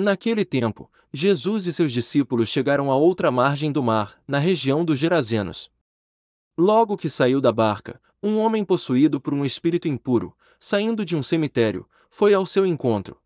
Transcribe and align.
Naquele 0.00 0.46
tempo, 0.46 0.90
Jesus 1.12 1.66
e 1.66 1.74
seus 1.74 1.92
discípulos 1.92 2.48
chegaram 2.48 2.90
à 2.90 2.96
outra 2.96 3.30
margem 3.30 3.70
do 3.70 3.82
mar, 3.82 4.18
na 4.26 4.38
região 4.38 4.82
dos 4.82 4.98
Gerazenos. 4.98 5.70
Logo 6.56 6.96
que 6.96 7.10
saiu 7.10 7.38
da 7.38 7.52
barca, 7.52 8.00
um 8.22 8.38
homem 8.38 8.64
possuído 8.64 9.20
por 9.20 9.34
um 9.34 9.44
espírito 9.44 9.86
impuro, 9.88 10.34
saindo 10.58 11.04
de 11.04 11.14
um 11.14 11.22
cemitério, 11.22 11.86
foi 12.08 12.32
ao 12.32 12.46
seu 12.46 12.64
encontro. 12.64 13.20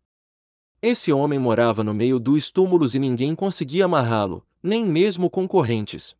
Esse 0.81 1.13
homem 1.13 1.39
morava 1.39 1.81
no 1.81 1.93
meio 1.93 2.19
dos 2.19 2.51
túmulos 2.51 2.93
e 2.93 2.99
ninguém 2.99 3.33
conseguia 3.33 3.85
amarrá-lo, 3.85 4.45
nem 4.61 4.83
mesmo 4.83 5.29
com 5.29 5.47
correntes. 5.47 6.13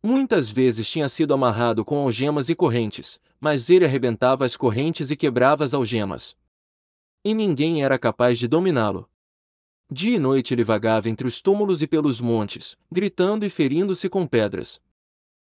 Muitas 0.00 0.52
vezes 0.52 0.88
tinha 0.88 1.08
sido 1.08 1.34
amarrado 1.34 1.84
com 1.84 1.98
algemas 1.98 2.48
e 2.48 2.54
correntes, 2.54 3.18
mas 3.40 3.68
ele 3.68 3.84
arrebentava 3.84 4.44
as 4.44 4.56
correntes 4.56 5.10
e 5.10 5.16
quebrava 5.16 5.64
as 5.64 5.74
algemas. 5.74 6.36
E 7.24 7.34
ninguém 7.34 7.82
era 7.82 7.98
capaz 7.98 8.38
de 8.38 8.46
dominá-lo. 8.46 9.08
Dia 9.90 10.16
e 10.16 10.18
noite 10.18 10.54
ele 10.54 10.64
vagava 10.64 11.08
entre 11.08 11.26
os 11.26 11.42
túmulos 11.42 11.82
e 11.82 11.86
pelos 11.86 12.20
montes, 12.20 12.76
gritando 12.90 13.44
e 13.44 13.50
ferindo-se 13.50 14.08
com 14.08 14.26
pedras. 14.26 14.80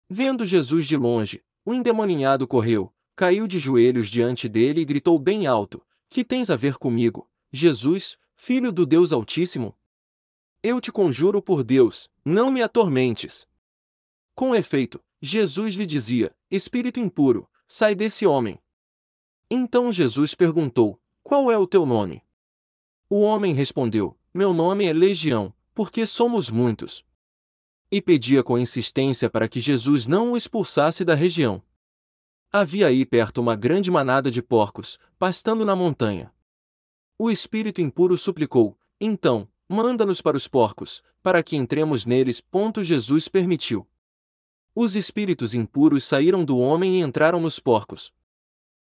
Vendo 0.08 0.44
Jesus 0.44 0.86
de 0.86 0.96
longe, 0.96 1.42
o 1.64 1.72
endemoninhado 1.72 2.46
correu, 2.46 2.92
caiu 3.14 3.46
de 3.46 3.58
joelhos 3.58 4.08
diante 4.08 4.48
dele 4.48 4.80
e 4.80 4.84
gritou 4.84 5.18
bem 5.18 5.46
alto: 5.46 5.84
Que 6.08 6.24
tens 6.24 6.50
a 6.50 6.56
ver 6.56 6.76
comigo, 6.76 7.28
Jesus, 7.52 8.16
filho 8.34 8.70
do 8.72 8.84
Deus 8.84 9.12
Altíssimo? 9.12 9.76
Eu 10.62 10.80
te 10.80 10.90
conjuro 10.90 11.40
por 11.40 11.62
Deus, 11.62 12.08
não 12.24 12.50
me 12.50 12.62
atormentes. 12.62 13.48
Com 14.34 14.54
efeito, 14.54 15.02
Jesus 15.22 15.74
lhe 15.74 15.86
dizia: 15.86 16.34
Espírito 16.50 17.00
impuro, 17.00 17.48
sai 17.66 17.94
desse 17.94 18.26
homem. 18.26 18.60
Então 19.50 19.92
Jesus 19.92 20.34
perguntou: 20.34 21.00
Qual 21.22 21.50
é 21.50 21.56
o 21.56 21.66
teu 21.66 21.86
nome? 21.86 22.25
O 23.08 23.20
homem 23.20 23.54
respondeu: 23.54 24.18
Meu 24.34 24.52
nome 24.52 24.84
é 24.84 24.92
Legião, 24.92 25.54
porque 25.72 26.04
somos 26.04 26.50
muitos. 26.50 27.04
E 27.88 28.02
pedia 28.02 28.42
com 28.42 28.58
insistência 28.58 29.30
para 29.30 29.48
que 29.48 29.60
Jesus 29.60 30.08
não 30.08 30.32
o 30.32 30.36
expulsasse 30.36 31.04
da 31.04 31.14
região. 31.14 31.62
Havia 32.52 32.88
aí 32.88 33.06
perto 33.06 33.40
uma 33.40 33.54
grande 33.54 33.92
manada 33.92 34.28
de 34.28 34.42
porcos, 34.42 34.98
pastando 35.18 35.64
na 35.64 35.76
montanha. 35.76 36.32
O 37.16 37.30
espírito 37.30 37.80
impuro 37.80 38.18
suplicou: 38.18 38.76
Então, 39.00 39.48
manda-nos 39.68 40.20
para 40.20 40.36
os 40.36 40.48
porcos, 40.48 41.00
para 41.22 41.44
que 41.44 41.54
entremos 41.54 42.04
neles. 42.04 42.40
Ponto 42.40 42.82
Jesus 42.82 43.28
permitiu. 43.28 43.86
Os 44.74 44.96
espíritos 44.96 45.54
impuros 45.54 46.04
saíram 46.04 46.44
do 46.44 46.58
homem 46.58 46.98
e 46.98 47.04
entraram 47.04 47.38
nos 47.38 47.60
porcos. 47.60 48.12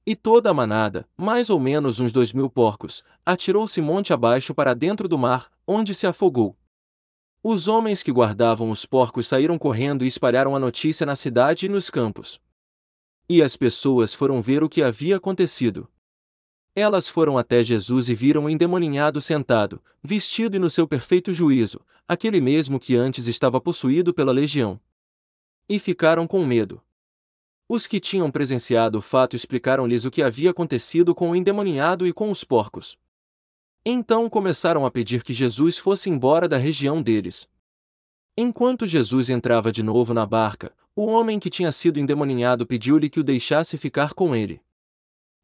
E 0.04 0.16
toda 0.16 0.50
a 0.50 0.54
manada, 0.54 1.08
mais 1.16 1.48
ou 1.48 1.60
menos 1.60 2.00
uns 2.00 2.12
dois 2.12 2.32
mil 2.32 2.50
porcos, 2.50 3.04
atirou-se 3.24 3.80
monte 3.80 4.12
abaixo 4.12 4.52
para 4.52 4.74
dentro 4.74 5.06
do 5.06 5.16
mar, 5.16 5.48
onde 5.64 5.94
se 5.94 6.08
afogou. 6.08 6.56
Os 7.40 7.68
homens 7.68 8.02
que 8.02 8.10
guardavam 8.10 8.70
os 8.70 8.84
porcos 8.84 9.28
saíram 9.28 9.56
correndo 9.56 10.04
e 10.04 10.08
espalharam 10.08 10.56
a 10.56 10.58
notícia 10.58 11.06
na 11.06 11.14
cidade 11.14 11.66
e 11.66 11.68
nos 11.68 11.88
campos. 11.88 12.40
E 13.28 13.42
as 13.42 13.56
pessoas 13.56 14.12
foram 14.12 14.42
ver 14.42 14.64
o 14.64 14.68
que 14.68 14.82
havia 14.82 15.16
acontecido. 15.16 15.88
Elas 16.74 17.08
foram 17.08 17.38
até 17.38 17.62
Jesus 17.62 18.08
e 18.08 18.14
viram 18.14 18.46
o 18.46 18.50
endemoninhado 18.50 19.20
sentado, 19.20 19.80
vestido 20.02 20.56
e 20.56 20.58
no 20.58 20.70
seu 20.70 20.88
perfeito 20.88 21.32
juízo, 21.32 21.80
aquele 22.08 22.40
mesmo 22.40 22.80
que 22.80 22.96
antes 22.96 23.28
estava 23.28 23.60
possuído 23.60 24.12
pela 24.12 24.32
legião. 24.32 24.80
E 25.68 25.78
ficaram 25.78 26.26
com 26.26 26.44
medo. 26.44 26.82
Os 27.68 27.86
que 27.86 28.00
tinham 28.00 28.30
presenciado 28.30 28.98
o 28.98 29.02
fato 29.02 29.34
explicaram-lhes 29.36 30.04
o 30.04 30.10
que 30.10 30.22
havia 30.22 30.50
acontecido 30.50 31.14
com 31.14 31.30
o 31.30 31.36
endemoniado 31.36 32.06
e 32.06 32.12
com 32.12 32.30
os 32.30 32.44
porcos. 32.44 32.98
Então 33.84 34.28
começaram 34.28 34.86
a 34.86 34.90
pedir 34.90 35.22
que 35.22 35.32
Jesus 35.32 35.78
fosse 35.78 36.08
embora 36.08 36.48
da 36.48 36.56
região 36.56 37.02
deles. 37.02 37.48
Enquanto 38.36 38.86
Jesus 38.86 39.28
entrava 39.28 39.72
de 39.72 39.82
novo 39.82 40.14
na 40.14 40.24
barca, 40.24 40.74
o 40.94 41.06
homem 41.06 41.38
que 41.38 41.50
tinha 41.50 41.72
sido 41.72 41.98
endemoninhado 41.98 42.66
pediu-lhe 42.66 43.10
que 43.10 43.20
o 43.20 43.24
deixasse 43.24 43.76
ficar 43.76 44.14
com 44.14 44.36
ele. 44.36 44.60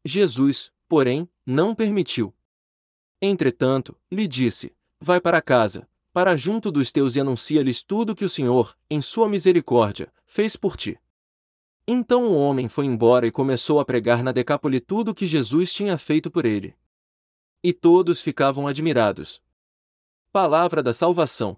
Jesus, 0.05 0.71
porém, 0.87 1.27
não 1.45 1.75
permitiu. 1.75 2.33
Entretanto, 3.21 3.95
lhe 4.11 4.27
disse: 4.27 4.73
Vai 4.99 5.19
para 5.19 5.41
casa, 5.41 5.87
para 6.13 6.37
junto 6.37 6.71
dos 6.71 6.91
teus 6.91 7.15
e 7.15 7.19
anuncia-lhes 7.19 7.83
tudo 7.83 8.15
que 8.15 8.25
o 8.25 8.29
Senhor, 8.29 8.75
em 8.89 9.01
sua 9.01 9.27
misericórdia, 9.27 10.11
fez 10.25 10.55
por 10.55 10.77
ti. 10.77 10.97
Então 11.91 12.27
o 12.27 12.35
homem 12.35 12.67
foi 12.67 12.85
embora 12.85 13.25
e 13.25 13.31
começou 13.31 13.79
a 13.79 13.83
pregar 13.83 14.21
na 14.21 14.31
Decápole 14.31 14.79
tudo 14.79 15.09
o 15.09 15.15
que 15.15 15.25
Jesus 15.25 15.73
tinha 15.73 15.97
feito 15.97 16.29
por 16.29 16.45
ele. 16.45 16.75
E 17.63 17.73
todos 17.73 18.21
ficavam 18.21 18.67
admirados. 18.67 19.41
Palavra 20.31 20.83
da 20.83 20.93
salvação. 20.93 21.57